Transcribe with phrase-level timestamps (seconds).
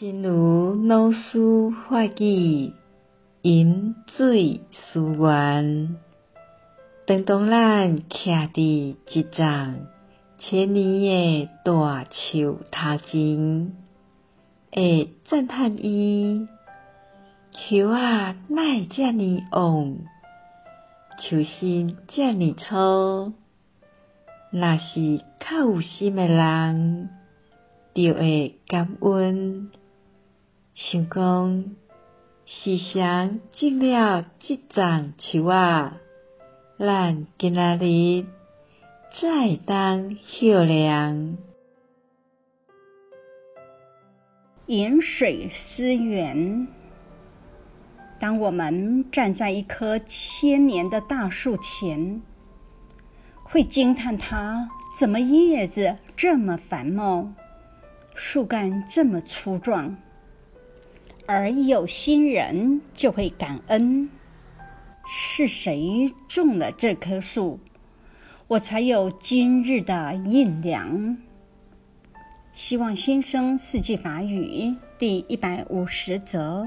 [0.00, 2.72] 真如老师法语，
[3.42, 5.96] 饮水思源。
[7.04, 9.86] 当当咱徛伫一丛
[10.38, 13.72] 千年的大树头前，
[14.70, 16.46] 会赞叹伊
[17.50, 19.96] 树仔哪会遮尼旺，
[21.18, 23.32] 树身遮尼粗。
[24.52, 27.10] 若是较有心的人，
[27.94, 29.72] 就会感恩。
[30.80, 31.64] 想讲，
[32.46, 35.98] 时常进了这丛树啊，
[36.78, 38.24] 咱今仔日
[39.20, 41.36] 再当晓凉。
[44.66, 46.68] 饮水思源。
[48.20, 52.22] 当我们站在一棵千年的大树前，
[53.42, 57.32] 会惊叹它怎么叶子这么繁茂，
[58.14, 59.96] 树干这么粗壮。
[61.30, 64.08] 而有心人就会感恩，
[65.06, 67.60] 是谁种了这棵树，
[68.46, 71.18] 我才有今日的阴凉。
[72.54, 76.66] 希望新生四季法语第一百五十则。